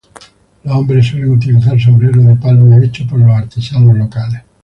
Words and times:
Los 0.63 0.73
hombres 0.75 1.05
suelen 1.05 1.29
utilizar 1.29 1.79
sombrero 1.79 2.23
de 2.23 2.35
palma, 2.35 2.83
hecho 2.83 3.05
por 3.05 3.19
los 3.19 3.29
artesanos 3.29 3.95
locales. 3.95 4.41